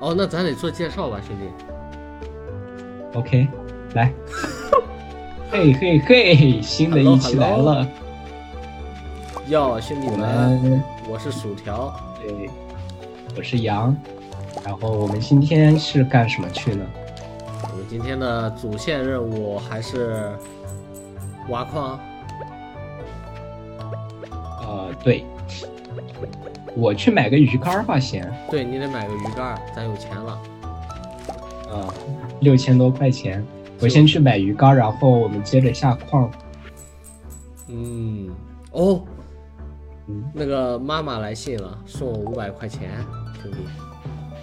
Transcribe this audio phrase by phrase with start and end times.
[0.00, 3.18] 哦，那咱得做介绍吧，兄弟。
[3.18, 3.46] OK，
[3.94, 4.12] 来，
[5.50, 7.86] 嘿嘿嘿，新的一期来了，
[9.48, 11.94] 哟，兄弟我们，我是薯条。
[12.22, 12.48] 对，
[13.36, 13.94] 我是羊，
[14.64, 16.84] 然后我们今天是干什么去呢？
[17.70, 20.32] 我们今天的主线任务还是
[21.48, 21.98] 挖矿。
[24.62, 25.24] 呃，对，
[26.76, 30.32] 我去买个鱼竿儿吧，先，对你得买个鱼竿，咱有钱了。
[31.70, 31.92] 啊，
[32.40, 33.44] 六千多块钱，
[33.80, 36.30] 我先去买鱼竿儿，然后我们接着下矿。
[37.68, 38.30] 嗯，
[38.72, 39.02] 哦，
[40.06, 42.90] 嗯，那个妈妈来信了，送我五百块钱，
[43.42, 43.58] 兄弟。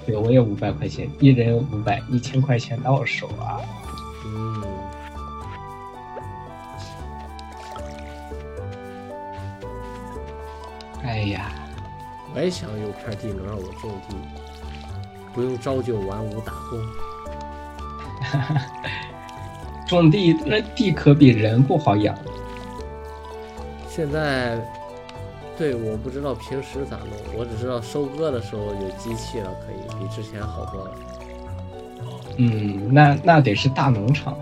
[0.06, 3.60] 对我也五百块钱，一人五百，一千块钱到手啊。
[4.26, 4.64] 嗯，
[11.04, 11.52] 哎呀，
[12.36, 14.16] 我也想有片地能让我种地，
[15.34, 16.80] 不用朝九晚五打工。
[19.88, 22.16] 种地那地可比人不好养。
[23.88, 24.60] 现在，
[25.58, 30.92] 对，我不知道平时咋弄，我只知道收割的时候有机器了，可以比之前好多了。
[32.38, 34.38] 嗯，那那得是大农场，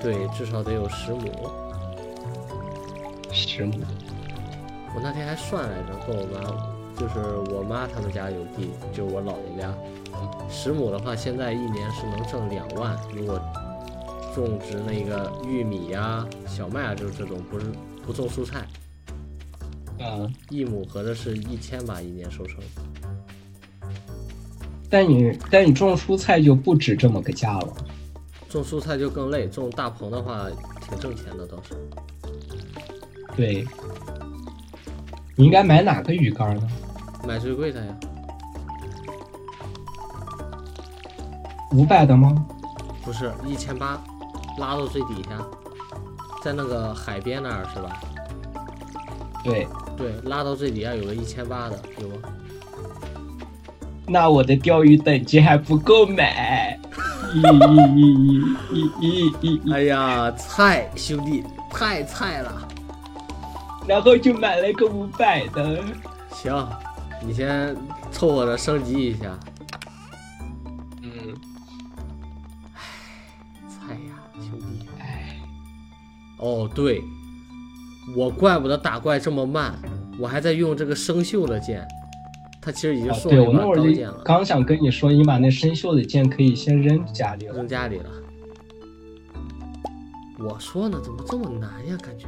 [0.00, 1.32] 对，至少得有十亩。
[3.32, 3.80] 十亩。
[4.94, 9.72] 我那天还算来着，跟我妈，就是我妈他们家有地，就是我姥爷家，
[10.50, 12.98] 十亩的话，现在一年是能挣两万。
[13.14, 13.40] 如果
[14.34, 17.66] 种植那个玉米呀、小麦啊，就是这种不是
[18.04, 18.66] 不种蔬菜，
[19.98, 22.58] 嗯，一亩合着是一千吧，一年收成。
[24.88, 27.74] 但你但你种蔬菜就不止这么个价了。
[28.48, 30.48] 种蔬菜就更累，种大棚的话
[30.80, 31.76] 挺挣钱的倒是。
[33.36, 33.64] 对，
[35.40, 36.68] 你应该买哪个鱼竿呢？
[37.26, 37.94] 买最贵的呀，
[41.72, 42.44] 五百的吗？
[43.02, 43.98] 不是一千八，
[44.58, 45.42] 拉到最底下，
[46.44, 48.02] 在那个海边那儿是吧？
[49.42, 52.16] 对，对，拉到最底下有个一千八的，有吗？
[54.06, 56.78] 那我的钓鱼等级还不够买。
[57.32, 58.10] 咦咦咦
[58.68, 62.68] 咦咦咦咦，哎呀，菜兄弟太菜了。
[63.90, 65.82] 然后就买了一个五百的。
[66.30, 66.64] 行，
[67.26, 67.76] 你先
[68.12, 69.36] 凑合着升级一下。
[71.02, 71.10] 嗯，
[72.72, 72.80] 唉
[73.68, 74.86] 菜呀，兄弟。
[75.00, 75.36] 唉，
[76.38, 77.02] 哦，对，
[78.16, 79.74] 我怪不得打怪这么慢，
[80.20, 81.84] 我还在用这个生锈的剑，
[82.62, 87.66] 它其实已经送了一把那刀剑了，刚想跟你说，你把那生锈的剑可以先扔家里了扔。
[87.66, 88.08] 家里了。
[90.38, 91.98] 我说呢，怎么这么难呀？
[92.00, 92.26] 感觉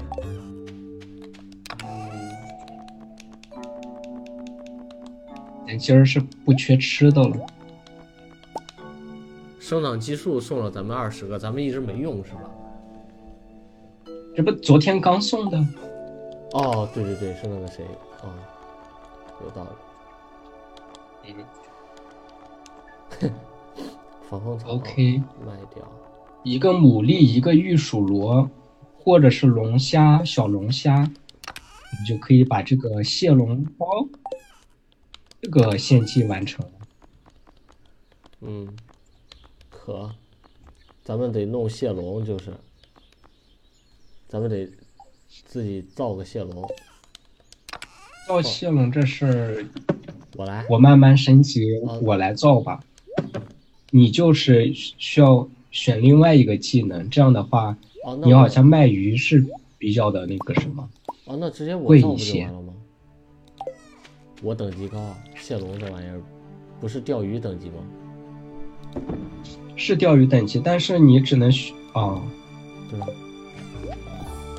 [5.72, 7.34] 咱今儿是不缺吃的了。
[9.58, 12.40] 生长激素送了咱们二十个，咱们一直没用是吧？
[14.36, 15.56] 这不昨天刚送的？
[16.52, 17.86] 哦，对对对，是那个谁，
[18.20, 18.28] 哦，
[19.42, 19.66] 有道
[21.24, 21.34] 理。
[24.28, 25.90] 防风草 OK 卖掉。
[26.42, 28.50] 一个牡蛎，一个玉鼠螺，
[28.98, 33.86] 或者是龙虾、小龙虾，你就可以把这个蟹笼包
[35.42, 36.72] 这个献祭完成了。
[38.42, 38.68] 嗯，
[39.68, 40.08] 可，
[41.02, 42.52] 咱们得弄蟹笼，就是，
[44.28, 44.70] 咱们得
[45.44, 46.64] 自己造个蟹笼。
[48.28, 49.66] 造蟹笼这事儿，
[50.36, 52.80] 我来，我慢慢升级好，我来造吧。
[53.90, 57.76] 你就是需要选另外一个技能，这样的话，
[58.24, 59.44] 你好像卖鱼是
[59.76, 60.88] 比较的那个什么。
[61.24, 62.71] 哦，那直接我造不就贵一些完了吗？
[64.42, 66.20] 我等级高啊，蟹龙这玩意儿
[66.80, 67.76] 不是钓鱼等级吗？
[69.76, 72.20] 是钓鱼等级，但是你只能选啊、
[72.90, 73.06] 对吧？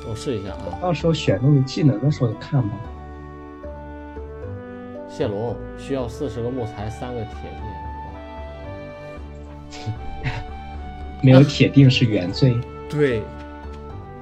[0.08, 2.74] 我试一下啊，到时候选那个技能的时候看吧。
[5.06, 7.34] 蟹龙需要四十个木材，三个铁
[9.70, 10.32] 锭。
[11.22, 12.58] 没有铁锭是原罪。
[12.88, 13.22] 对，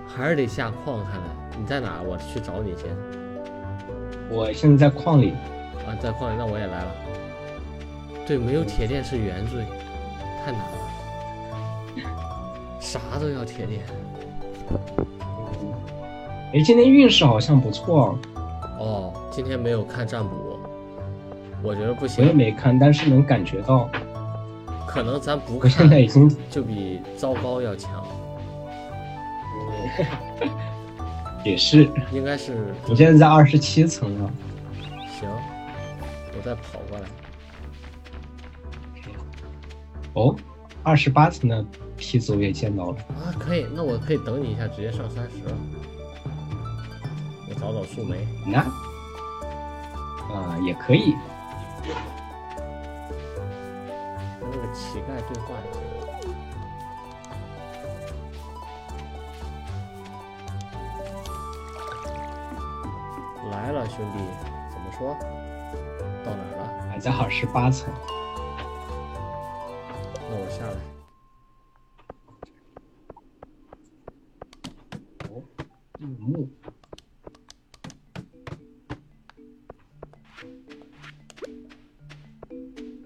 [0.06, 1.02] 还是得下矿。
[1.04, 1.22] 看看
[1.58, 2.02] 你在哪？
[2.02, 2.94] 我去找你先。
[4.28, 5.32] 我现在在矿里，
[5.86, 6.94] 啊，在矿里，那我也来了。
[8.26, 9.64] 对，没有铁链是原罪，
[10.44, 10.66] 太难了。
[12.80, 13.82] 啥都要铁链。
[16.54, 18.18] 哎，今天运势好像不错，
[18.78, 20.58] 哦，今天没有看占卜，
[21.62, 23.88] 我觉得不行我也行，没看，但是能感觉到。
[24.86, 28.04] 可能咱不我现在看已经就比糟糕要强，
[31.44, 34.30] 也是，应该是我现在在二十七层了。
[35.18, 35.28] 行。
[36.42, 37.06] 我再跑过来，
[40.14, 40.34] 哦，
[40.82, 41.64] 二十八层的
[41.96, 42.96] 梯子我也见到了。
[43.10, 45.36] 啊，可以，那我可以等你一下，直接上三十。
[47.48, 48.26] 我找找树莓。
[48.44, 48.58] 那，
[50.34, 51.14] 啊、也可以。
[54.40, 55.78] 跟那个乞丐对话一下。
[63.52, 64.18] 来了，兄弟，
[64.72, 65.16] 怎么说？
[66.24, 66.90] 到哪儿了？
[66.90, 67.92] 还在二十八层。
[70.30, 70.76] 那我下来。
[75.28, 75.42] 哦，
[75.98, 76.48] 绿幕。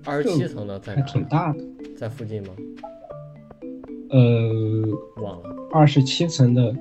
[0.05, 1.07] 二十七层的在还哪？
[1.07, 1.65] 挺大的。
[1.97, 2.55] 在附近吗？
[4.11, 4.87] 呃，
[5.23, 5.57] 忘了。
[5.73, 6.75] 二十七层的，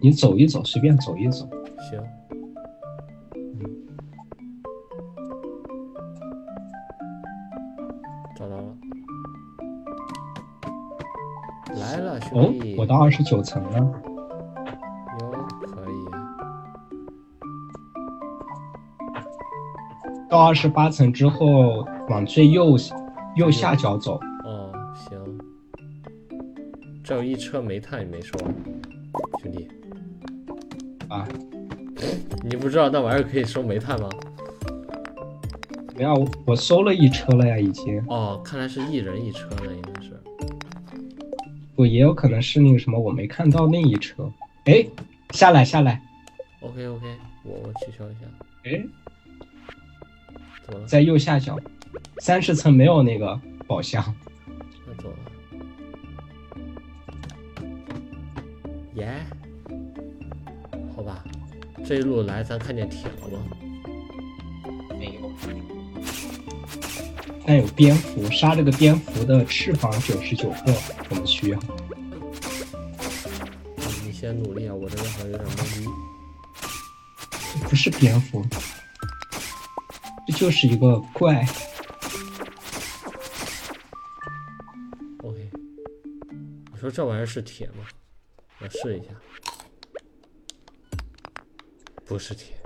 [0.00, 1.48] 你走一走，随便走一走。
[1.90, 2.02] 行。
[12.84, 13.78] 我到二十九层了。
[13.78, 15.32] 哟，
[15.62, 15.94] 可以。
[20.28, 22.76] 到二十八层之后，往最右
[23.36, 24.20] 右下角走。
[24.44, 25.18] 哦，行。
[27.02, 28.38] 这有一车煤炭也没收，
[29.40, 29.66] 兄弟。
[31.08, 31.26] 啊，
[32.42, 34.10] 你不知道那玩意儿可以收煤炭吗？
[35.96, 38.04] 没有，我我收了一车了呀，已经。
[38.08, 39.93] 哦，看来是一人一车了，应该是。
[41.74, 44.30] 不，也有可能是那个什么，我没看到那一车。
[44.64, 44.86] 哎，
[45.30, 46.00] 下来下来。
[46.60, 47.06] OK OK，
[47.42, 48.20] 我我取消一下。
[48.64, 48.82] 哎，
[50.64, 50.86] 怎么了？
[50.86, 51.58] 在右下角，
[52.18, 54.02] 三十层没有那个宝箱。
[54.86, 55.16] 那走了。
[58.94, 59.20] 耶、
[60.94, 61.24] 好吧，
[61.84, 63.44] 这一路来咱看见铁了吗？
[67.46, 70.74] 但有蝙蝠，杀这个蝙蝠的翅膀九十九个，
[71.10, 71.60] 我们需要。
[74.04, 75.88] 你先努力啊，我这边好像有点懵逼。
[77.52, 78.44] 这不是蝙蝠，
[80.26, 81.46] 这就是一个怪。
[85.22, 85.50] OK，
[86.72, 87.84] 你说这玩意儿是铁吗？
[88.60, 89.08] 我试一下，
[92.06, 92.56] 不是铁。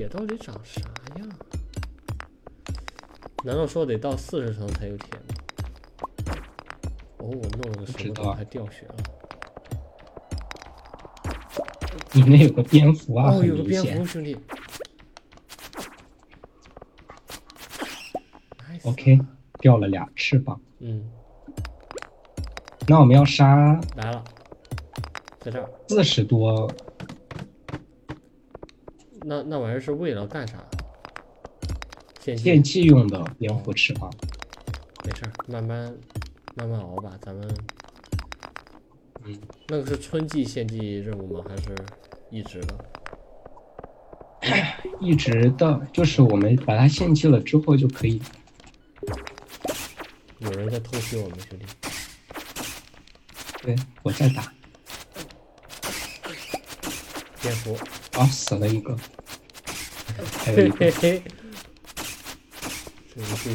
[0.00, 0.80] 铁到底长啥
[1.18, 1.28] 样？
[3.44, 5.24] 难道说得到四十层才有铁吗？
[7.18, 8.94] 哦，我弄了个什么东西还掉血了？
[12.14, 14.34] 你那有个蝙蝠啊，哦，有个蝙蝠，兄弟。
[18.84, 19.20] OK，
[19.58, 20.58] 掉了俩翅膀。
[20.78, 21.04] 嗯，
[22.88, 24.24] 那我们要杀来了，
[25.40, 25.70] 在这儿。
[25.88, 26.72] 四十多，
[29.30, 30.56] 那那玩意儿是为了干啥？
[32.36, 34.12] 献祭用的蝙蝠翅膀。
[35.04, 35.96] 没事儿，慢慢
[36.56, 37.16] 慢慢熬吧。
[37.22, 37.48] 咱们
[39.24, 41.44] 嗯，那个是春季献祭任务吗？
[41.48, 41.72] 还是
[42.28, 42.76] 一直的？
[45.00, 48.20] 一直的，就是我们把它献祭了之后就可以。
[50.40, 51.66] 有人在偷袭我们，兄弟。
[53.62, 54.52] 对，我在打。
[57.40, 57.74] 蝙蝠，
[58.18, 58.94] 啊，死了一个，
[60.44, 61.22] 嘿嘿嘿。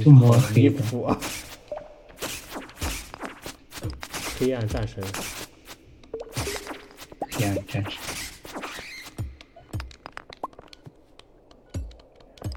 [0.03, 1.17] 这么离黑的谱啊！
[4.37, 5.03] 黑暗战神，
[7.31, 7.93] 黑暗战神。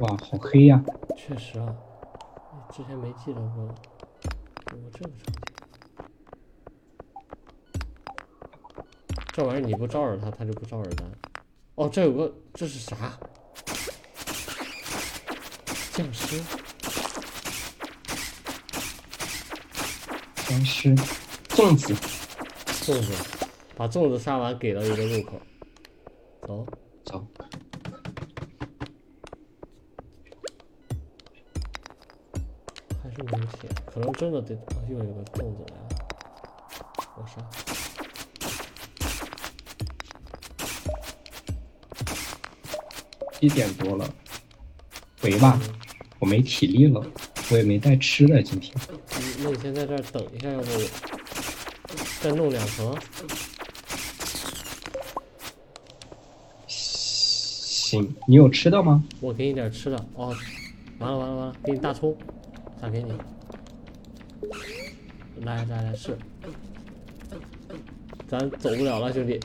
[0.00, 0.82] 哇，好黑呀、
[1.16, 1.74] 确实啊，
[2.72, 3.74] 之前没记得过我
[4.66, 5.18] 这个场景。
[9.32, 11.10] 这玩意儿你不招惹他，他就不招惹咱。
[11.76, 13.18] 哦，这有个，这是啥？
[15.98, 16.40] 僵尸？
[20.46, 20.94] 僵尸，
[21.48, 21.92] 粽子，
[22.84, 23.12] 粽子，
[23.76, 25.40] 把粽子杀完，给了一个入口。
[26.46, 26.64] 走，
[27.04, 27.26] 走。
[33.02, 35.88] 还是没有铁，可能真的得、啊又有个粽子来了，
[37.16, 37.44] 我杀。
[43.40, 44.08] 一点多了，
[45.20, 45.60] 回吧，
[46.18, 47.04] 我没体力了，
[47.50, 48.74] 我也没带吃的今天。
[49.16, 50.66] 你那你先在这儿等一下，要不
[52.20, 52.96] 再弄两层？
[56.66, 59.02] 行，你有吃的吗？
[59.20, 60.36] 我给你点吃的哦。
[60.98, 62.16] 完了完了完了，给你大葱，
[62.82, 63.12] 咋给你？
[65.42, 66.18] 来来来，是，
[68.26, 69.38] 咱走不了了，兄弟。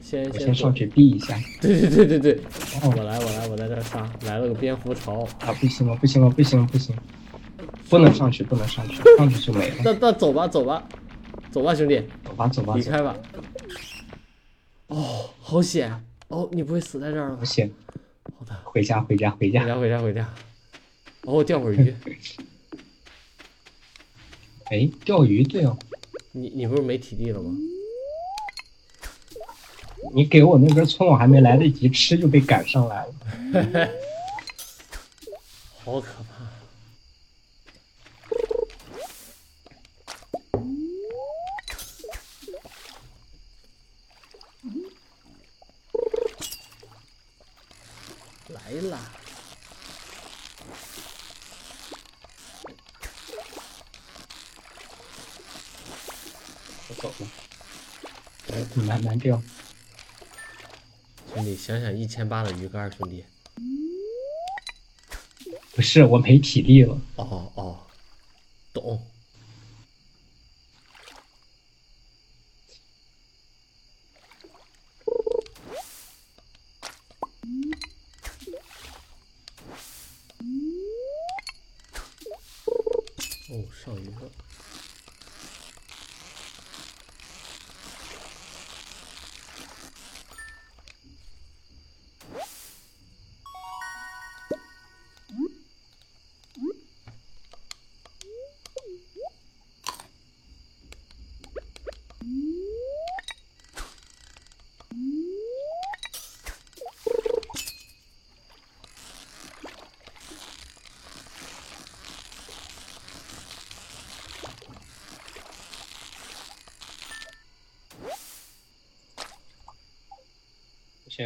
[0.00, 1.38] 先先我先上去避一下。
[1.60, 2.40] 对对对对对，
[2.82, 5.22] 哦我来我来我我在这杀，来了个蝙蝠巢。
[5.40, 6.94] 啊，不行了，不行了，不行了，不行，
[7.88, 9.76] 不能上去，不能上去，上去就没了。
[9.84, 10.86] 那那走吧，走吧，
[11.50, 13.16] 走吧，兄弟，走吧，走吧，离开吧。
[14.88, 16.04] 哦，好险！
[16.28, 17.46] 哦，你不会死在这儿了吧不？
[17.46, 17.72] 行，
[18.38, 19.62] 好的，回家，回家，回家。
[19.62, 20.28] 回家，回家，回家。
[21.22, 21.94] 哦，我钓会儿鱼。
[24.70, 25.78] 哎，钓鱼，对哦，
[26.32, 27.52] 你你不是没体力了吗？
[30.14, 33.14] 你给我那根葱，我还没来得及吃就被赶上来了。
[35.84, 36.46] 好可怕！
[48.48, 48.98] 来啦！
[56.88, 57.26] 我走了。
[58.52, 59.40] 哎，慢慢钓。
[61.36, 63.22] 兄弟，想想一千八的鱼竿，兄弟。
[65.74, 66.98] 不是，我没体力了。
[67.16, 67.78] 哦哦，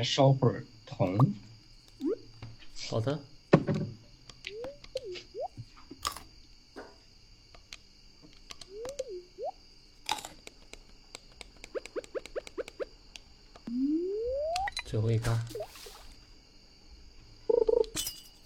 [0.00, 1.18] 先烧会儿铜。
[2.88, 3.20] 好的。
[14.86, 15.38] 最后一杆。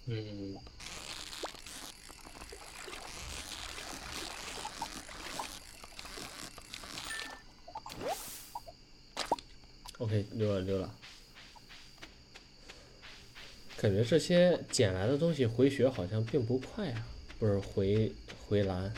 [0.07, 0.59] 嗯
[9.99, 10.93] ，OK，溜了溜了。
[13.85, 17.07] 感觉这些捡来的东西回血好像并不快啊，
[17.39, 18.11] 不是回
[18.49, 18.91] 回蓝，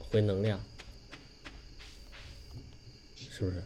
[0.00, 0.58] 回能量，
[3.16, 3.62] 是不是？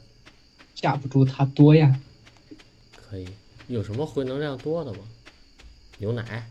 [0.74, 1.98] 架不住它多呀。
[2.94, 3.26] 可以。
[3.68, 4.98] 有什么回能量多的吗？
[5.96, 6.50] 牛奶。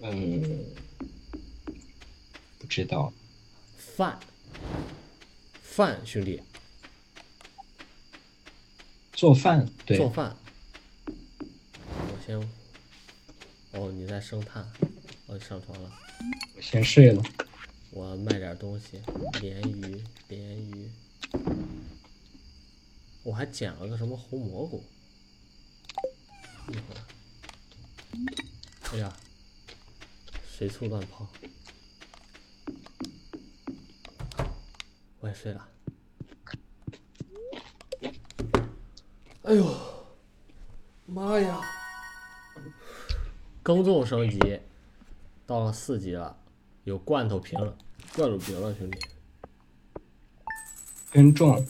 [0.00, 0.64] 嗯，
[2.60, 3.12] 不知道。
[3.76, 4.16] 饭。
[5.60, 6.40] 饭，兄弟，
[9.12, 10.36] 做饭，对，做饭。
[12.28, 12.50] 我先。
[13.72, 14.62] 哦，你在生炭。
[15.26, 15.90] 哦，你上床了。
[16.56, 17.22] 我先睡了。
[17.90, 19.00] 我卖点东西，
[19.40, 20.90] 鲢鱼，鲢鱼。
[23.22, 24.84] 我还捡了个什么红蘑菇。
[26.68, 27.00] 一会儿。
[28.92, 29.16] 哎呀，
[30.46, 31.26] 随处乱跑。
[35.20, 35.68] 我也睡了。
[39.44, 39.80] 哎呦，
[41.06, 41.58] 妈呀！
[43.68, 44.58] 耕种升级
[45.46, 46.34] 到了四级了，
[46.84, 47.76] 有罐头瓶了，
[48.16, 48.98] 罐头瓶了，兄弟。
[51.12, 51.66] 耕种，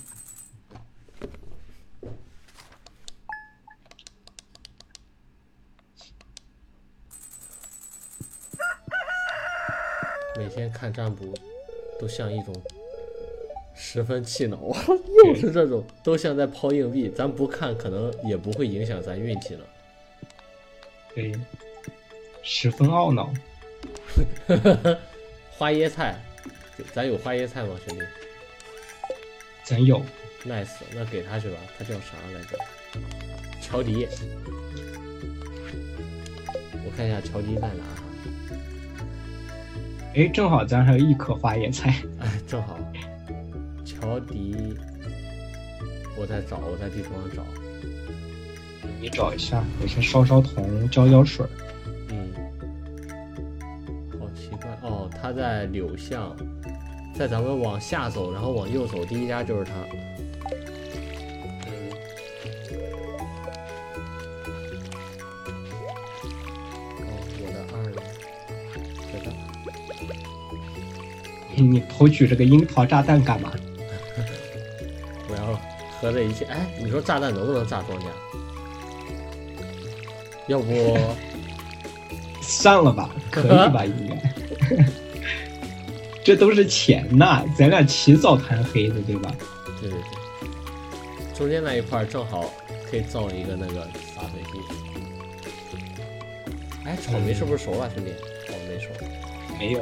[10.36, 11.34] 每天看占卜，
[11.98, 12.54] 都像一种
[13.74, 14.56] 十分气恼。
[15.26, 17.08] 又是这种，都像在抛硬币。
[17.08, 19.64] 咱不看，可能也不会影响咱运气呢。
[21.12, 21.32] 对，
[22.50, 23.30] 十分懊恼。
[25.50, 26.18] 花椰菜，
[26.94, 28.02] 咱有花椰菜吗，兄弟
[29.64, 30.02] 咱有
[30.46, 31.58] ，？nice，那给他去吧。
[31.78, 32.58] 他叫啥来着？
[33.60, 34.08] 乔迪。
[36.86, 38.02] 我看一下乔迪在哪哈。
[40.16, 42.02] 哎，正好咱还有一颗花椰菜。
[42.18, 42.78] 哎，正好，
[43.84, 44.56] 乔迪，
[46.16, 47.44] 我在找，我在地图上找。
[48.98, 51.44] 你找一下，我先烧烧铜，浇浇水。
[55.28, 56.34] 哦，他在柳巷，
[57.14, 59.72] 在咱们往下走，然后往右走，第一家就是他。
[61.66, 61.90] 嗯，
[67.00, 68.00] 哦，我的二呢？
[69.12, 69.30] 在这。
[71.62, 73.52] 你投取这个樱桃炸弹干嘛？
[75.28, 75.60] 我要
[76.00, 76.44] 合在一起。
[76.46, 78.04] 哎，你说炸弹能不能炸庄稼？
[80.46, 80.98] 要不
[82.40, 83.84] 算了吧，可以吧？
[83.84, 84.16] 应该。
[86.28, 89.34] 这都是钱呐，咱俩起早贪黑的，对吧？
[89.80, 92.52] 对对对，中间那一块正好
[92.90, 93.82] 可以造一个那个
[94.14, 94.50] 洒水器。
[96.84, 98.12] 哎，草莓是不是熟了，兄弟？
[98.46, 98.90] 草莓熟，
[99.58, 99.80] 没有，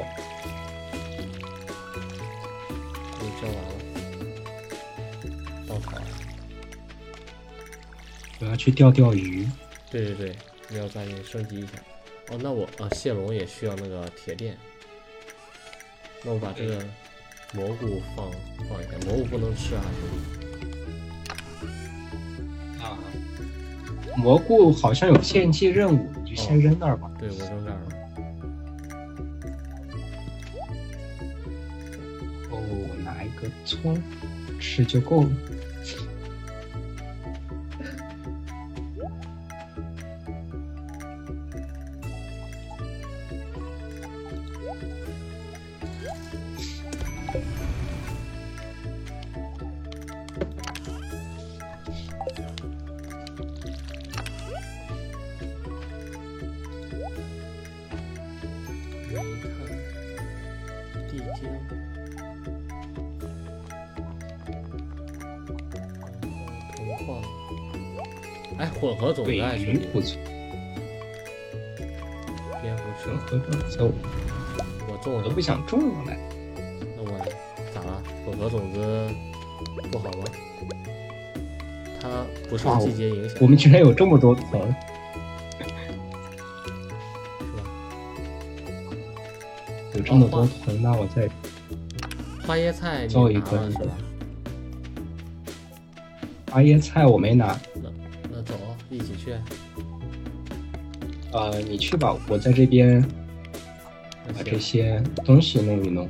[3.20, 3.72] 你蒸完了，
[5.66, 5.98] 稻草。
[8.38, 9.48] 我要去钓钓鱼。
[9.90, 10.36] 对对对，
[10.68, 11.72] 你要赶紧升级一下。
[12.28, 14.56] 哦，那我啊，蟹笼也需要那个铁链。
[16.26, 16.84] 那我把这个
[17.54, 18.28] 蘑菇放
[18.68, 20.16] 放一下，蘑菇不能吃啊，兄弟。
[22.82, 22.98] 啊，
[24.16, 27.08] 蘑菇好像有献祭任务，你就先扔那儿吧。
[27.16, 27.86] 对，我扔那儿了。
[32.50, 34.02] 哦，我拿一个葱
[34.58, 35.30] 吃就够了。
[68.58, 70.16] 哎，混合种子尾啊，兄弟，鱼不错，
[72.62, 73.92] 蝙蝠混车，合种子
[74.88, 76.12] 我种了我都不，想种了。
[76.96, 77.18] 那我
[77.74, 78.02] 咋了？
[78.24, 79.10] 混合种子
[79.92, 80.24] 不好吗？
[82.00, 84.44] 它不受季节影响，我们居然有这么多层，
[85.58, 85.72] 是吧？
[89.94, 91.28] 有这么多层，那我再
[92.46, 93.90] 花椰菜你造一个拿了是吧？
[96.50, 97.58] 花椰菜我没拿，
[99.32, 99.40] 去。
[101.32, 103.02] 呃，你去吧，我在这边
[104.34, 106.08] 把这，些东西弄一弄。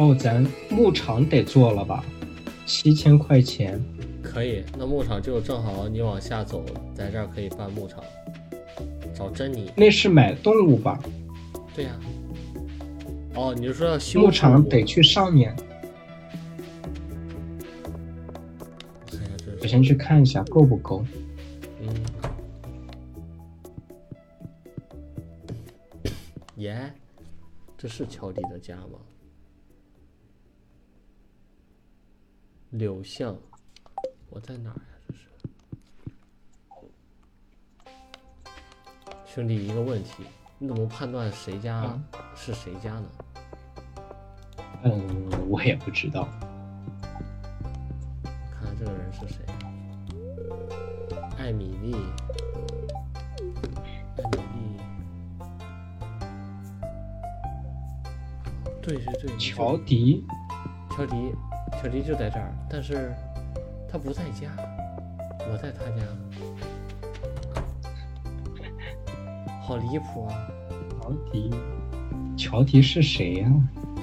[0.00, 2.02] 哦，咱牧场得做了吧？
[2.64, 3.78] 七千块钱，
[4.22, 8.02] 可以，那牧场就正好你往下走，在这儿可以办牧场，
[9.14, 9.70] 找珍妮。
[9.76, 10.98] 那是买动物吧？
[11.74, 11.90] 对呀、
[13.34, 15.54] 哦，你是说要修牧场得去上面，
[19.60, 21.04] 我先去看一下够不够。
[21.82, 21.94] 嗯，
[26.56, 26.90] 耶，
[27.76, 28.98] 这是乔迪的家吗？
[32.70, 33.36] 柳巷，
[34.28, 34.82] 我在哪儿呀？
[35.08, 35.26] 这是，
[39.26, 40.22] 兄弟，一个问题，
[40.56, 42.00] 你怎么判断谁家啊
[42.36, 43.10] 是谁家呢？
[44.84, 46.28] 嗯，我也不知道。
[48.52, 49.44] 看看这个人是谁？
[51.38, 51.96] 艾米丽，
[54.16, 54.78] 艾米丽，
[58.80, 60.24] 对对对，乔迪，
[60.90, 61.34] 乔迪，
[61.80, 63.10] 乔迪就在这儿，但是
[63.90, 64.50] 他不在家，
[65.50, 66.02] 我在他家，
[69.62, 70.46] 好离谱啊！
[71.00, 71.50] 乔迪，
[72.36, 73.50] 乔迪是谁呀、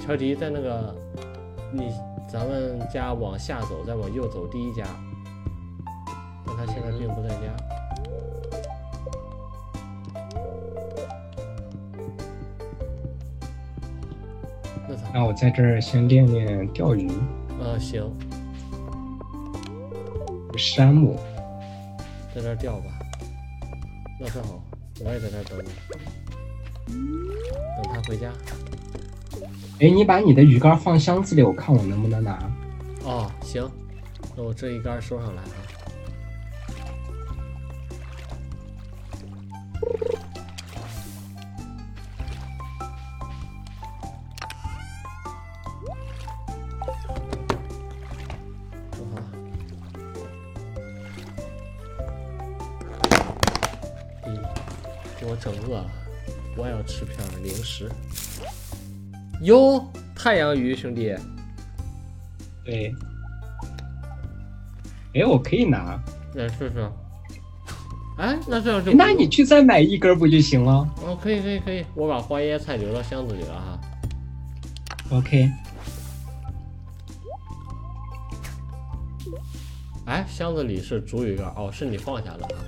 [0.04, 0.92] 乔迪在那个
[1.72, 1.92] 你
[2.28, 4.84] 咱们家往下走，再往右走第一家，
[6.44, 7.36] 但他现在并不在家。
[14.88, 15.12] 那咋办？
[15.14, 17.08] 那我在这儿先练练钓鱼。
[17.78, 18.12] 呃，行，
[20.56, 21.16] 山姆，
[22.34, 22.86] 在这儿钓吧。
[24.18, 24.60] 那正好，
[24.98, 25.68] 我也在这儿等你，
[27.80, 28.32] 等他回家。
[29.78, 32.36] 哎，你把你的鱼竿放箱子里，我看我能不能拿。
[33.04, 33.70] 哦，行，
[34.36, 35.48] 那我这一杆收上来啊。
[57.84, 58.42] 儿零食。
[59.42, 61.14] 哟，太阳鱼兄弟。
[62.64, 62.94] 对。
[65.14, 66.00] 哎，我可以拿。
[66.34, 66.90] 来试试。
[68.18, 70.72] 哎，那这样就那你去再买一根不就行了
[71.04, 73.80] 哦，可以可以可以，我把花椰菜留到箱子里了哈。
[75.10, 75.50] ？OK，
[80.04, 82.60] 哎，箱子里是竹鱼竿，哦，是你放下的啊。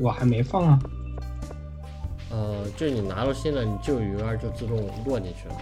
[0.00, 0.78] 我还没放啊。
[2.34, 5.54] 呃，就是你拿到新的，你旧鱼竿就自动落进去了。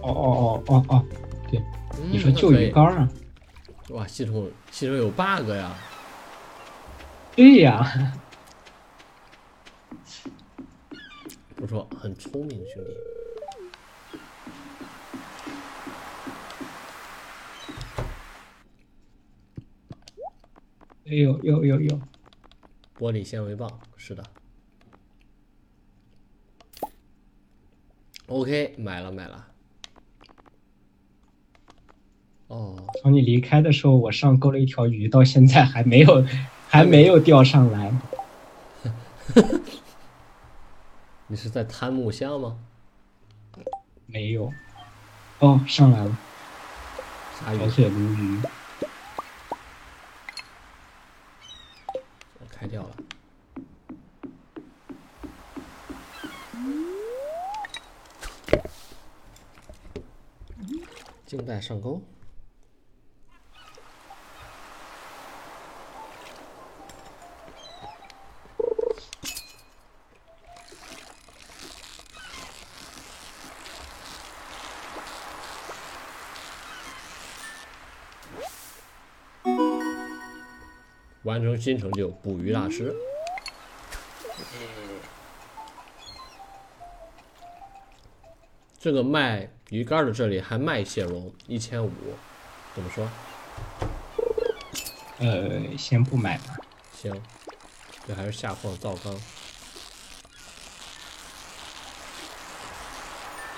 [0.00, 1.04] 哦哦哦哦哦，
[1.50, 1.60] 对
[2.08, 2.70] 你说旧鱼？
[2.70, 3.08] 竿啊？
[3.88, 5.76] 哇，系统系统有 bug 呀！
[7.34, 8.12] 对呀，
[11.56, 12.96] 不错，很聪明，兄弟。
[21.06, 22.00] 哎呦呦呦呦，
[22.96, 24.22] 玻璃纤维棒，是的。
[28.30, 29.48] OK，买了买了。
[32.46, 36.24] 哦，从你离开的时候，我上钩了一条鱼，到现在还没有，
[36.70, 37.92] 还没有钓上来。
[41.26, 42.56] 你是在贪木箱吗？
[44.06, 44.52] 没有。
[45.40, 46.16] 哦，上来了，
[47.40, 47.66] 啥鱼小？
[47.68, 48.40] 嘴鲈鱼。
[52.38, 52.90] 我开掉了。
[61.30, 62.02] 静待上钩。
[81.22, 82.92] 完成新成就，捕鱼大师。
[88.82, 91.92] 这个卖鱼竿的这里还卖蟹笼，一千五，
[92.74, 93.06] 怎么说？
[95.18, 96.56] 呃，先不买吧。
[96.98, 97.12] 行，
[98.08, 99.14] 这还是下矿造缸。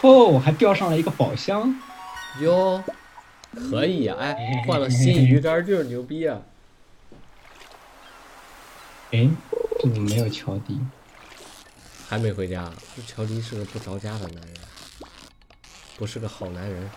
[0.01, 1.73] 哦，还钓上了一个宝箱。
[2.41, 2.83] 哟，
[3.55, 6.43] 可以啊、哎，换了新鱼竿就是牛逼啊！
[9.13, 9.31] 哎，
[9.81, 10.81] 这怎么没有乔迪？
[12.09, 14.55] 还没回家，这乔迪是个不着家的男人，
[16.03, 16.91] 不是个好男人。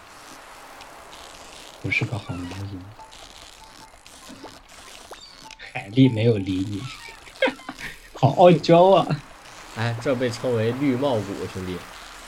[1.79, 2.81] 不是个好男人。
[5.59, 6.81] 海丽没有理你，
[8.19, 9.05] 好傲娇啊！
[9.75, 11.77] 哎，这被称为绿帽谷，兄弟。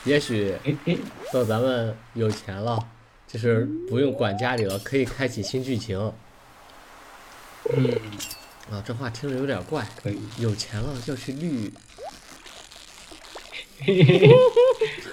[0.04, 0.96] 也许哎哎，
[1.32, 2.78] 等咱们有钱了，
[3.26, 6.12] 就是不用管家里了，可以开启新剧情
[7.72, 7.90] 嗯，
[8.70, 8.80] 啊。
[8.86, 9.84] 这话听着有点怪。
[10.00, 10.22] 可以。
[10.38, 11.72] 有钱了要去绿，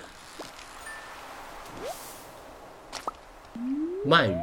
[4.07, 4.35] 鳗鱼。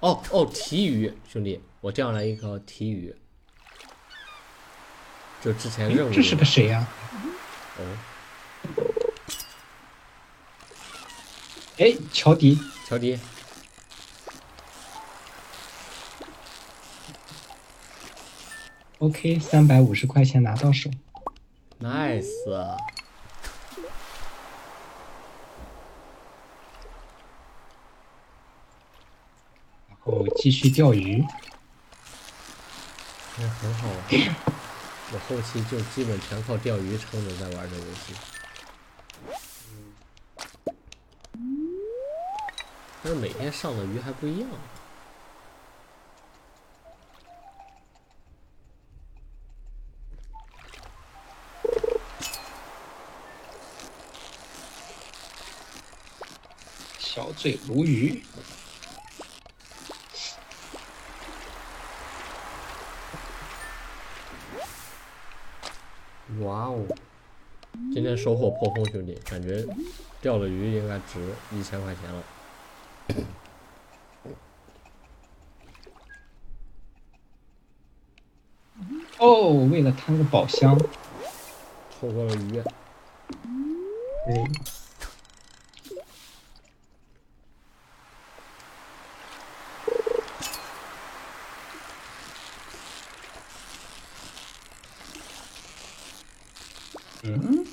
[0.00, 3.14] 哦哦，提鱼，兄弟，我钓上来一条提鱼。
[5.42, 6.86] 就之前任务这是个谁呀、
[7.78, 7.96] 哦，
[11.78, 13.18] 哎，乔迪，乔迪
[18.98, 20.90] ，OK，三百五十块钱拿到手。
[21.80, 22.26] nice，
[29.88, 31.22] 然后继续钓鱼。
[33.36, 34.06] 那很好啊。
[35.12, 38.14] 我后期就基本全靠钓鱼撑着在玩这游戏。
[43.02, 44.48] 但是每天上的鱼还不一样。
[56.98, 58.22] 小嘴鲈鱼，
[66.40, 66.86] 哇哦！
[67.92, 69.66] 今天收获颇丰，兄弟，感觉
[70.20, 72.22] 钓的鱼应该值一千块钱了。
[79.18, 80.78] 哦，为了贪个宝箱，
[81.98, 82.62] 错过了鱼，
[84.26, 84.44] 对，
[97.22, 97.66] 嗯，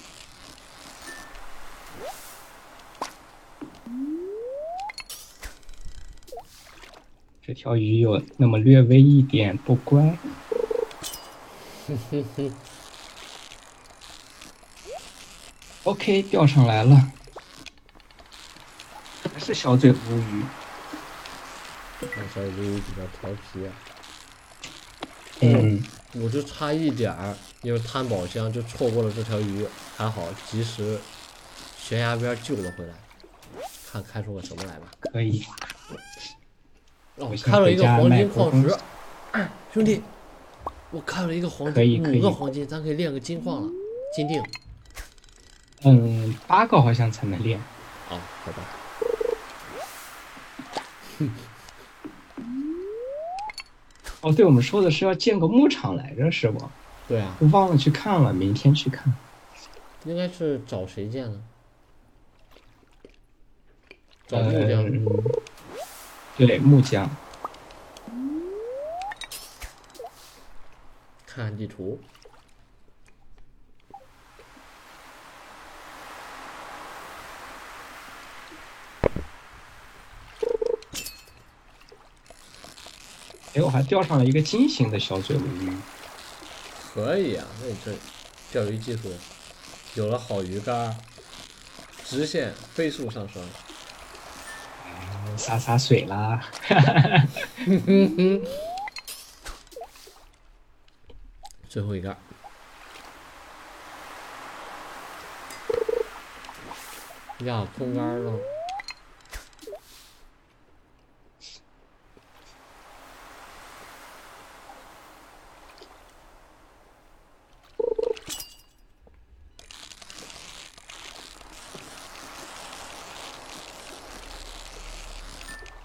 [7.41, 10.15] 这条鱼有那么略微一点不乖。
[15.83, 17.11] OK，钓上来了，
[19.33, 20.43] 还是小嘴鲈鱼。
[21.99, 23.73] 那小鱼鱼比较调皮啊。
[25.39, 25.81] 嗯，
[26.13, 29.65] 我就差一点儿，因为贪宝箱就错过了这条鱼，
[29.95, 30.99] 还好及时
[31.79, 32.93] 悬崖边救了回来。
[33.89, 34.91] 看开出个什么来吧。
[34.99, 35.43] 可以。
[37.27, 38.77] 哦我，先开了一个黄金矿石
[39.73, 40.01] 兄弟，
[40.91, 43.69] 我看了一个黄金，五个黄金，咱可以练个金矿了，
[44.15, 44.41] 金锭。
[45.83, 47.59] 嗯，八个好像才能练。
[48.09, 48.63] 哦，好吧。
[54.21, 56.59] 哦，对，我们说的是要建个牧场来着，是不？
[57.07, 59.13] 对啊，忘了去看了，明天去看。
[60.05, 61.41] 应该是找谁建呢？
[64.25, 64.85] 找木匠。
[64.85, 65.05] 嗯，
[66.37, 67.09] 对，木匠。
[71.25, 71.99] 看看地图。
[83.55, 85.75] 哎，我还钓上了一个金型的小嘴鲈鱼。
[86.93, 87.91] 可以啊，那你这
[88.51, 89.11] 钓鱼技术
[89.95, 90.95] 有了好鱼竿，
[92.05, 93.43] 直线飞速上升。
[95.47, 96.43] 洒洒水啦。
[101.69, 102.09] 最后一个。
[107.45, 108.33] 呀，空杆了。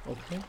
[0.04, 0.40] OK，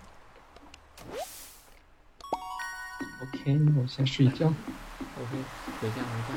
[3.21, 4.47] OK，那我先睡觉。
[4.47, 5.38] OK，
[5.79, 6.34] 回家回家。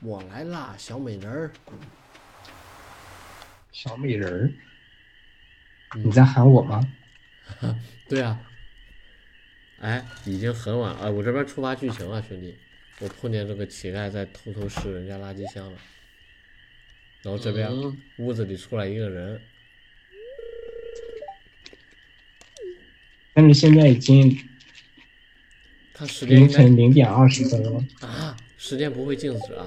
[0.00, 1.52] 我来啦，小美人儿。
[3.72, 4.50] 小美人儿，
[5.96, 6.80] 嗯你在喊我吗？
[8.08, 8.40] 对啊。
[9.80, 12.56] 哎，已经很晚了，哎，我这边触发剧情了，兄弟，
[13.00, 15.78] 我碰见这个乞丐在偷偷拾人家垃圾箱了。
[17.20, 19.42] 然后这边嗯屋子里出来一个人，
[23.36, 24.34] 但是现在已经
[25.92, 27.84] 他时间凌晨零点二十分了。
[28.00, 29.66] 啊，时间不会静止啊。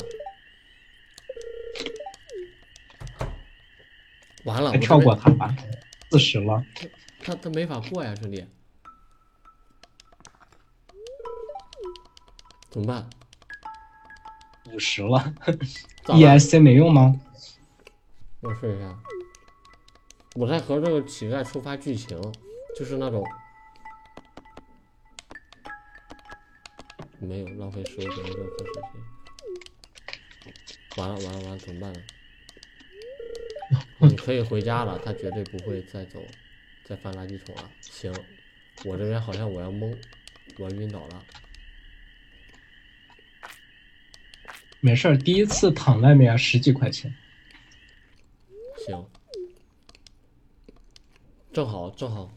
[4.44, 5.56] 完了，跳过他吧，
[6.10, 6.66] 四十了。
[7.22, 8.44] 他他没法过呀，兄弟，
[12.72, 13.08] 怎么办？
[14.74, 15.32] 五十了，
[16.06, 17.22] ESC 没用吗？
[18.42, 18.98] 我试一下。
[20.34, 22.20] 我在和这个乞丐触发剧情，
[22.76, 23.24] 就是那种
[27.20, 28.84] 没有浪费十五点六颗时间。
[30.98, 32.02] 完了完了完了，怎么办呢？
[34.00, 36.20] 你可以回家了，他绝对不会再走，
[36.84, 37.70] 再翻垃圾桶了。
[37.82, 38.12] 行，
[38.86, 39.96] 我这边好像我要懵，
[40.58, 41.24] 我要晕倒了。
[44.80, 47.14] 没事儿，第一次躺外面十几块钱。
[48.88, 49.06] 行，
[51.54, 52.32] 正好正好，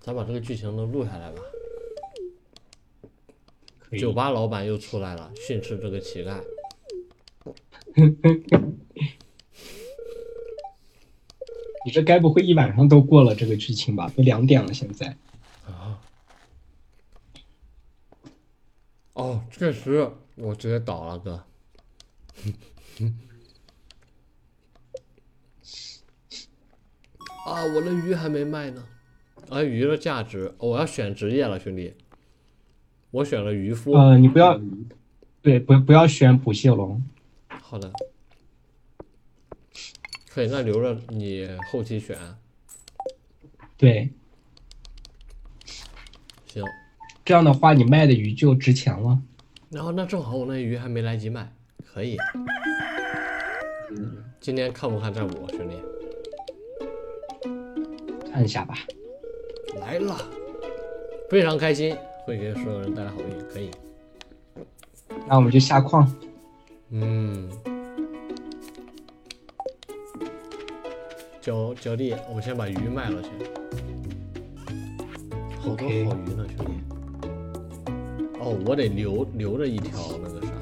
[0.00, 1.40] 咱把这个剧情能录下来吧。
[3.98, 6.40] 酒吧老板又出来了，训斥这个乞丐。
[11.86, 14.10] 你这该不会一晚上都过了这个剧情吧？
[14.16, 15.16] 都两点了，现在。
[15.66, 16.00] 啊！
[19.12, 21.44] 哦，确实，我直接倒了，哥。
[27.44, 28.88] 啊，我的鱼还没卖呢。
[29.50, 31.94] 啊，鱼的价值，哦我要选职业了，兄弟。
[33.14, 33.92] 我选了渔夫。
[33.92, 34.60] 呃，你不要，
[35.40, 37.00] 对，不不要选捕蟹龙。
[37.48, 37.88] 好的。
[40.28, 42.18] 可以，那留着你后期选。
[43.76, 44.10] 对，
[46.46, 46.64] 行。
[47.24, 49.22] 这样的话你卖的鱼就值钱了。
[49.70, 51.52] 然后那正好我那鱼还没来及卖，
[51.84, 52.16] 可以。
[54.40, 55.76] 今天看不看战五，兄弟？
[58.32, 58.74] 看一下吧。
[59.78, 60.18] 来了，
[61.30, 63.70] 非常开心，会给所有人带来好运，可以。
[65.28, 66.10] 那我们就下矿。
[66.90, 67.48] 嗯。
[71.40, 73.28] 脚脚弟，我先把鱼卖了去。
[75.60, 76.72] 好多好鱼呢，兄弟。
[78.40, 80.52] 哦，我得留留着一条那个啥。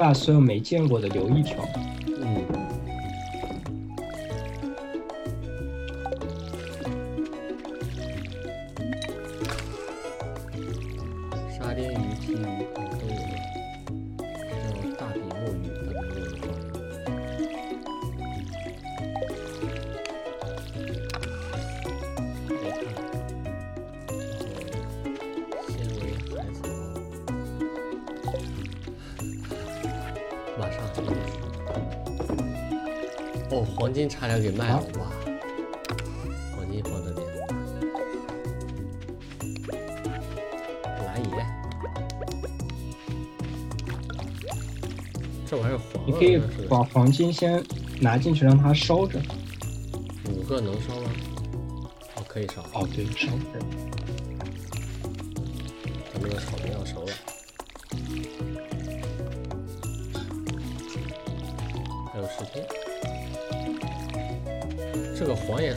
[0.00, 1.62] 把所有没见过的留一条。
[33.90, 35.10] 黄金差点给卖了，哇！
[36.54, 37.26] 黄金放这边，
[41.04, 41.26] 来也。
[45.44, 47.60] 这玩意儿黄了，你可以把黄金先
[48.00, 49.20] 拿进去，让它烧着。
[50.28, 51.10] 五个能烧吗？
[52.14, 52.62] 哦，可以烧。
[52.72, 53.32] 哦，对，烧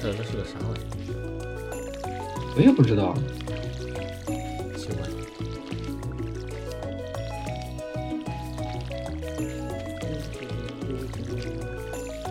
[0.03, 0.81] 色这是个啥玩意
[2.57, 3.13] 我也不知道，
[4.75, 5.07] 奇怪。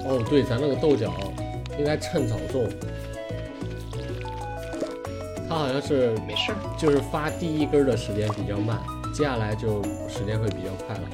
[0.05, 1.11] 哦，对，咱那个豆角
[1.79, 2.69] 应该趁早种。
[5.49, 6.53] 它好像是没事。
[6.79, 8.79] 就是发第一根的时间比较慢，
[9.15, 11.09] 接下来就时间会比较快了。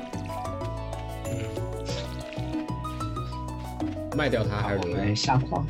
[4.16, 5.02] 卖掉它还是我留着？
[5.04, 5.64] 们下矿。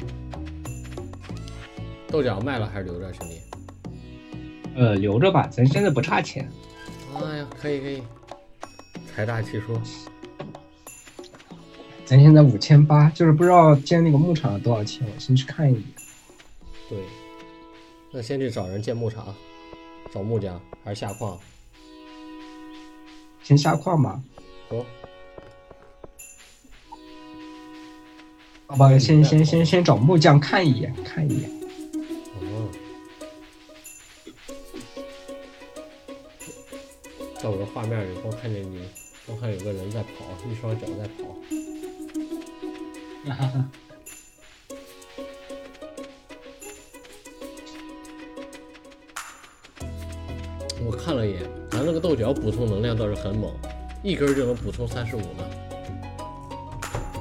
[2.08, 3.40] 豆角卖了还是留着，兄弟？
[4.74, 6.50] 呃，留着吧，咱现在不差钱。
[7.14, 8.02] 哎呀，可以可以，
[9.06, 9.78] 财大气粗。
[12.04, 15.84] 咱现在五千八，就是不知道建那个牧场要多少钱，我先去看一眼。
[16.88, 16.98] 对，
[18.10, 19.34] 那先去找人建牧场，
[20.10, 21.38] 找木匠还是下矿？
[23.42, 24.18] 先下矿吧，
[24.70, 24.86] 走，
[28.66, 31.57] 好吧，先先先先找木匠看一眼，看一眼。
[37.74, 38.80] 画面里，光看见你，
[39.26, 40.10] 光看有个人在跑，
[40.50, 41.24] 一双脚在跑。
[50.86, 53.52] 我看了一眼，咱那个豆角补充能量倒是很猛，
[54.02, 55.44] 一根就能补充三十五呢。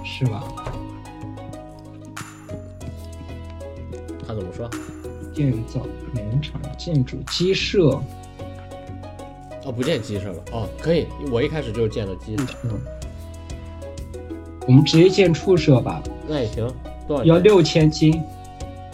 [0.05, 0.43] 是吧？
[4.25, 4.69] 他怎么说？
[5.33, 8.01] 建造农场建筑鸡舍，
[9.67, 10.41] 哦，不见鸡是吧。
[10.53, 12.79] 哦，可以，我一开始就建了鸡舍，嗯，
[14.65, 16.65] 我们直接建畜舍吧，那也行。
[17.05, 17.33] 多少钱？
[17.33, 18.23] 要六千斤。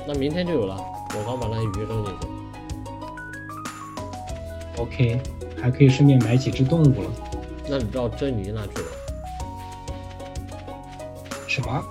[0.07, 0.75] 那明天就有了。
[1.15, 2.27] 我刚把那鱼扔进去。
[4.81, 5.21] OK，
[5.61, 7.09] 还可以顺便买几只动物了。
[7.69, 8.85] 那你到珍妮那去了？
[11.47, 11.83] 什么？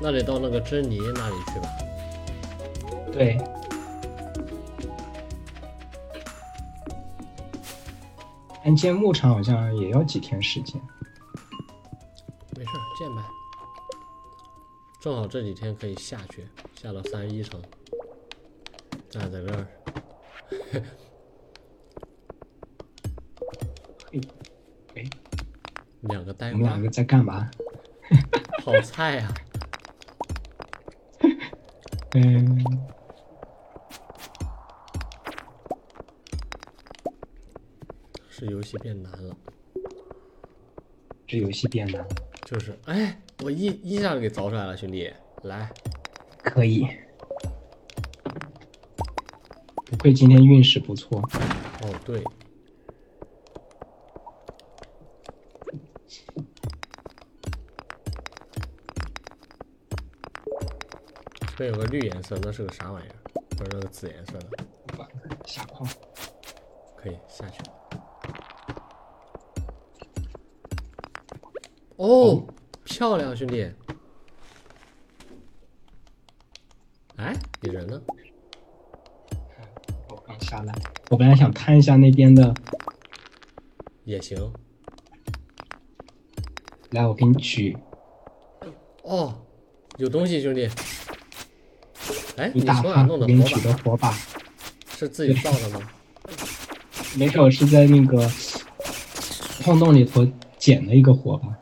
[0.00, 1.68] 那得到那个珍妮那里去吧？
[3.12, 3.38] 对，
[8.64, 10.80] 但建牧场好像也要几天时间。
[12.56, 13.22] 没事儿，建呗。
[15.00, 16.46] 正好这几天可以下去，
[16.80, 17.60] 下到三十一层。
[19.10, 19.66] 站在这儿，
[24.94, 25.04] 哎，
[26.02, 27.50] 两个呆瓜我们两，个在干嘛？
[28.64, 29.34] 好菜啊、
[32.14, 32.64] 嗯，
[38.42, 39.36] 是游戏变难了。
[41.28, 42.08] 这游戏变难了。
[42.44, 45.12] 就是，哎，我一一下就给凿出来了，兄弟，
[45.44, 45.72] 来，
[46.42, 46.88] 可以，
[49.86, 51.20] 不愧今天运势不错。
[51.20, 52.22] 哦，对，
[61.56, 63.14] 这有个绿颜色，那是个啥玩意儿？
[63.50, 64.58] 不是那个紫颜色的，
[65.46, 65.88] 下矿，
[66.96, 67.62] 可以下去。
[72.02, 72.42] 哦，
[72.82, 73.64] 漂亮，兄弟。
[77.14, 78.02] 哎，你人呢？
[80.08, 80.74] 我刚下来，
[81.10, 82.52] 我本来想探一下那边的，
[84.02, 84.52] 也行。
[86.90, 87.78] 来，我给你举
[89.04, 89.40] 哦，
[89.98, 90.68] 有东西，兄弟。
[92.36, 93.78] 哎，你打哪趴，弄的火我给你举的把？
[93.84, 94.12] 火把。
[94.98, 95.88] 是自己造的吗？
[97.16, 98.28] 没事，我是在那个
[99.62, 100.26] 矿洞里头
[100.58, 101.56] 捡了一个火把。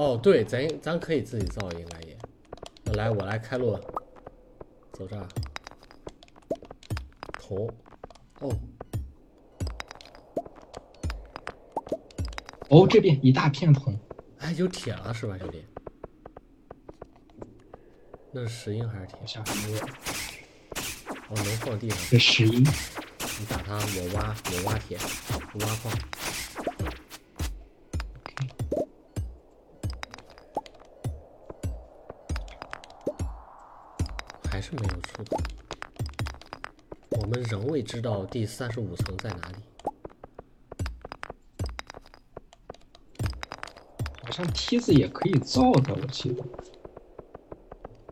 [0.00, 2.16] 哦，对，咱咱可以自己造，应该也。
[2.86, 3.78] 我来，我来开路。
[4.94, 5.28] 走这儿。
[7.34, 7.70] 铜。
[8.38, 8.58] 哦，
[12.70, 13.94] 哦，这边一大片铜，
[14.38, 15.62] 哎，有铁了是吧，兄弟？
[18.32, 19.26] 那是石英还是铁好？
[19.26, 19.78] 像还没有。
[19.80, 21.98] 哦，能放地上。
[22.10, 24.96] 这石英，你打它，我挖，我挖铁，
[25.52, 25.92] 我挖矿。
[37.90, 39.56] 知道第三十五层在哪里。
[44.22, 46.44] 好像梯子也可以造的，我记得。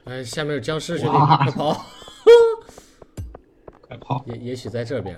[0.07, 1.87] 哎，下面有僵尸，兄弟，快跑！
[3.87, 4.25] 快跑！
[4.27, 5.17] 也也许在这边。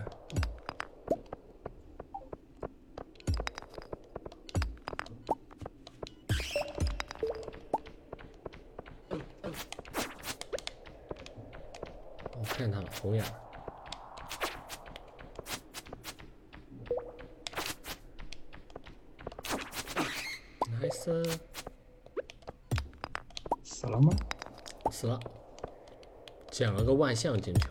[27.10, 27.68] 万象进球。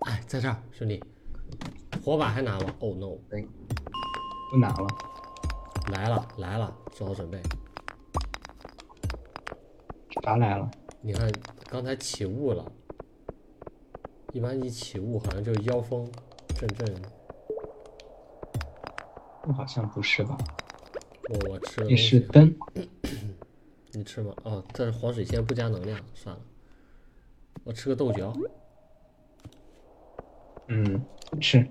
[0.00, 1.00] 哎，在这儿，兄弟，
[2.04, 3.16] 火把还拿吗？Oh no！
[4.50, 4.88] 不拿了。
[5.92, 7.40] 来了来了，做好准备。
[10.24, 10.68] 啥来了？
[11.02, 11.30] 你看，
[11.70, 12.64] 刚才起雾了，
[14.32, 16.10] 一般一起雾好像就妖风
[16.58, 17.00] 阵阵。
[19.54, 20.36] 好像不是吧？
[21.28, 21.86] 我我吃了。
[21.86, 22.52] 你，是灯。
[23.94, 24.34] 你吃吗？
[24.42, 26.42] 哦，这是黄水仙不加能量，算了，
[27.62, 28.36] 我吃个豆角。
[31.40, 31.66] 嗯，吃。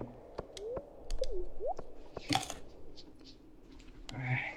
[4.16, 4.56] 哎，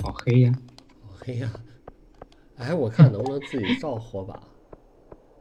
[0.00, 0.52] 好黑呀！
[1.02, 1.52] 好黑呀！
[2.56, 4.40] 哎，我看能不能自己造火把？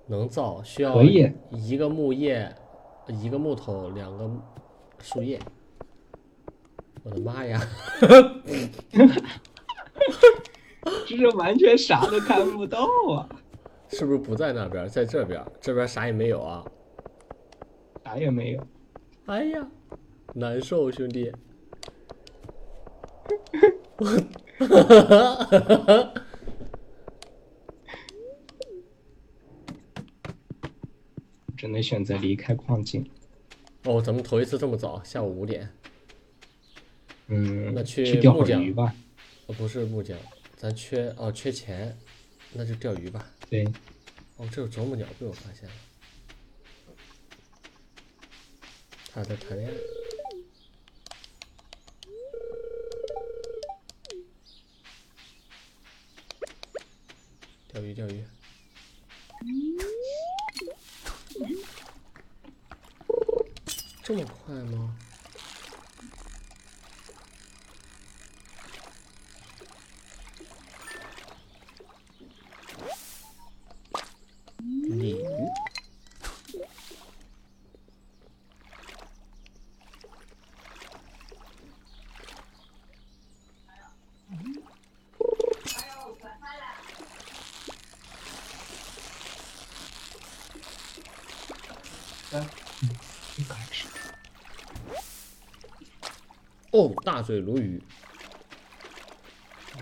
[0.07, 2.55] 能造，需要一个木叶，
[3.07, 4.27] 一个木头，两个
[4.97, 5.39] 树叶。
[7.03, 7.61] 我的妈呀！
[11.19, 13.27] 这是完全啥都看不到啊，
[13.91, 15.45] 是不是不在那边，在这边？
[15.59, 16.63] 这边啥也没有啊！
[18.05, 18.65] 啥也没有。
[19.25, 19.67] 哎呀，
[20.33, 21.29] 难受，兄弟。
[31.57, 33.05] 只能选择离开矿井。
[33.83, 35.67] 哦，咱们头一次这么早，下午五点。
[37.27, 38.95] 嗯，那去去钓会儿木匠鱼吧。
[39.47, 40.17] 哦，不是木匠，
[40.59, 41.97] 咱缺哦缺钱，
[42.51, 43.25] 那就钓鱼吧。
[43.49, 43.65] 对，
[44.35, 45.75] 哦，这有啄木鸟被我发现了，
[49.13, 49.73] 他在谈恋爱。
[57.71, 58.25] 钓鱼，钓鱼。
[64.03, 64.97] 这么快吗？
[74.89, 75.23] 鲤鱼。
[93.37, 93.87] 这个还是
[96.79, 97.83] 哦，大嘴鲈鱼。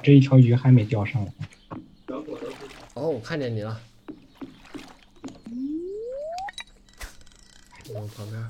[0.01, 1.31] 这一条鱼还没钓上来。
[2.95, 3.79] 哦，我看见你了。
[7.89, 8.49] 我旁边。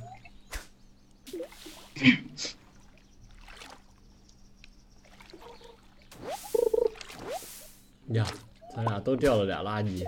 [8.15, 8.25] 呀，
[8.73, 10.07] 咱俩都掉了俩垃圾，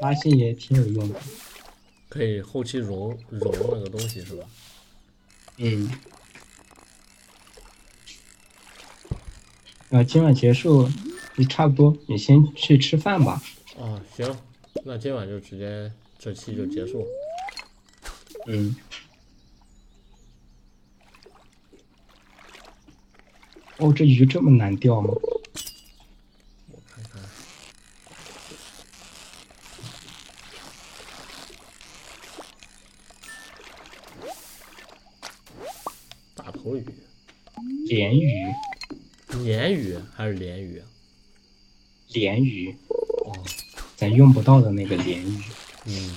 [0.00, 1.20] 拉线也挺有用的。
[2.08, 4.48] 可以后期融融那个东西是吧？
[5.58, 5.90] 嗯。
[9.90, 10.90] 啊，今晚结束，
[11.36, 13.40] 你差不多，你先去吃饭吧。
[13.78, 14.36] 啊，行，
[14.84, 17.06] 那今晚就直接这期就结束。
[18.46, 18.76] 嗯。
[23.78, 25.14] 哦，这鱼这么难钓吗？
[26.70, 27.22] 我看看，
[36.74, 36.84] 鱼、
[37.86, 38.52] 鲢鱼，
[39.28, 40.86] 鲶鱼还是鲢鱼啊？
[42.08, 43.44] 鲢鱼，哦，
[43.94, 45.42] 咱用不到的那个鲢鱼。
[45.84, 46.16] 嗯。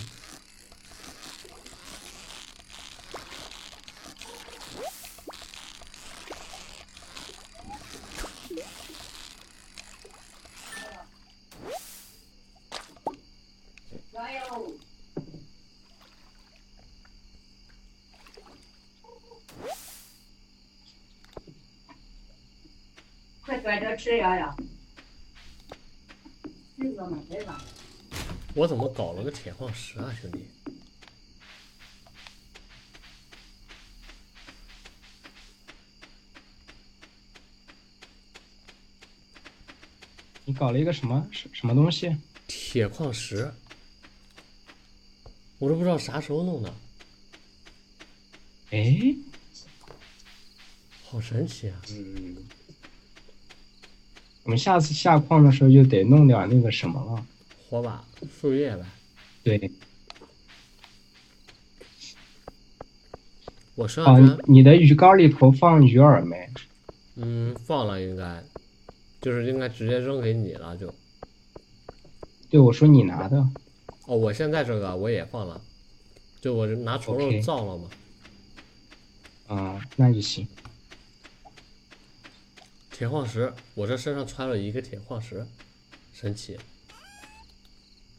[23.46, 24.56] 快端着吃呀呀！
[26.78, 27.54] 这个嘛，这个。
[28.56, 30.48] 我怎么搞了个铁矿石啊，兄弟？
[40.46, 42.16] 你搞了一个什么什什么东西？
[42.48, 43.54] 铁矿石，
[45.58, 46.74] 我都不知道啥时候弄的，
[48.72, 49.14] 哎，
[51.04, 51.82] 好神奇啊！
[51.90, 52.38] 嗯，
[54.50, 57.24] 我们下次下矿的时候就得弄点那个什么了。
[57.70, 58.04] 火把、
[58.42, 58.84] 树叶呗。
[59.44, 59.72] 对，
[63.76, 64.04] 我说
[64.48, 66.50] 你的鱼缸里头放鱼饵没？
[67.18, 68.44] 嗯放了，应该
[69.22, 70.92] 就是应该直接扔给你了就。
[72.50, 73.38] 对，我说你拿的。
[74.08, 75.62] 哦，我现在这个我也放了，
[76.42, 77.88] 就我拿虫肉造了嘛。
[79.56, 80.48] 啊，那就行。
[83.00, 85.48] 铁矿石，我这身上穿了一个铁矿石，
[86.12, 86.60] 神奇。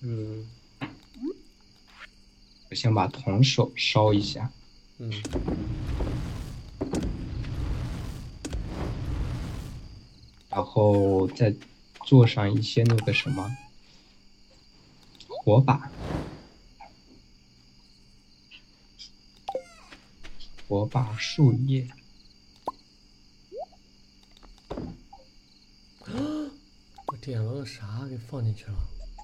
[0.00, 0.48] 嗯，
[2.70, 4.50] 我先把铜手烧一下。
[4.96, 5.12] 嗯，
[10.48, 11.54] 然后再
[12.06, 13.54] 做上一些那个什么
[15.28, 15.90] 火把，
[20.66, 21.86] 火把树叶，
[27.12, 28.74] 我点了个啥给放进去了？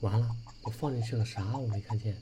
[0.03, 0.29] 完了，
[0.63, 1.57] 我放进去了啥？
[1.57, 2.17] 我没看见，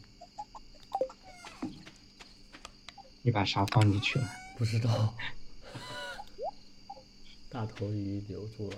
[3.23, 4.29] 你把啥放进去了？
[4.59, 5.15] 不知道。
[7.49, 8.77] 大头鱼留住了，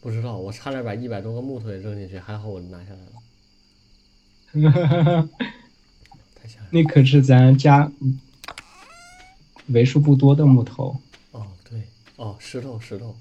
[0.00, 3.00] 不知道，我差点把一百多个木头也扔进去，还好我拿下来
[4.70, 5.28] 了，
[6.34, 6.68] 太吓人。
[6.70, 7.92] 那可是咱家
[9.66, 10.96] 为数不多的木头。
[11.32, 11.82] 哦，对，
[12.16, 13.14] 哦，石头，石头。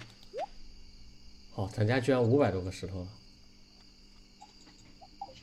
[1.56, 3.08] 哦，咱家居然五百多个石头了。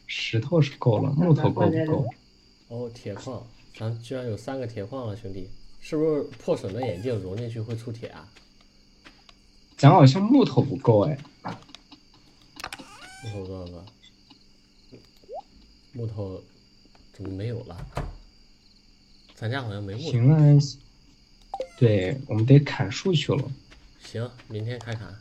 [0.06, 2.06] 石头是够了，木头够不够？
[2.68, 3.46] 哦，铁矿，
[3.76, 5.48] 咱居然有三个铁矿了，兄弟，
[5.80, 8.28] 是不是破损的眼镜融进去会出铁啊？
[9.76, 11.18] 咱好像木头不够哎。
[13.22, 13.84] 木头哥哥，
[15.92, 16.42] 木头
[17.12, 17.86] 怎么没有了？
[19.34, 20.10] 咱家好像没木头。
[20.10, 20.60] 行了，
[21.78, 23.50] 对我们得砍树去了。
[24.04, 25.14] 行，明天开砍，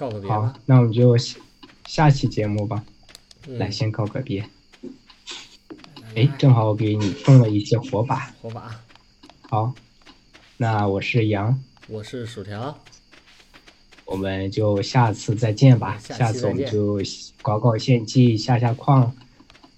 [0.00, 1.38] 告个别好。，那我们就下
[1.86, 2.82] 下期节目吧。
[3.46, 4.40] 嗯、来，先告个别。
[4.40, 8.32] 来哎，正好我给你送了一些火把。
[8.40, 8.80] 火把，
[9.42, 9.74] 好，
[10.56, 12.74] 那我是羊，我是薯条，
[14.06, 15.98] 我们就下次再见吧。
[15.98, 16.98] 下次我们就
[17.42, 19.14] 搞搞献祭，下下矿，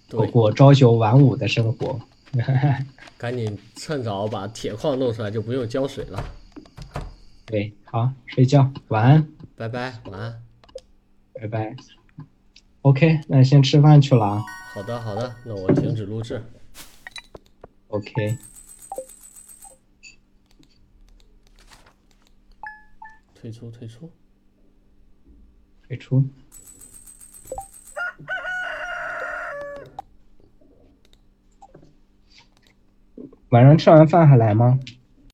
[0.09, 1.99] 过，过朝九晚五的生活。
[3.19, 6.25] 赶紧趁早把铁矿弄出来，就不用浇水了。
[7.45, 10.43] 对，好，睡觉，晚安，拜拜，晚安。
[11.35, 11.77] 拜拜。
[12.83, 14.43] OK，那先吃饭去了啊。
[14.75, 16.43] 好的，好的，那我停止录制。
[17.89, 18.39] OK，
[23.35, 24.11] 退出，退出。
[25.87, 26.25] 退出。
[33.51, 34.81] 晚上吃完饭还来吗？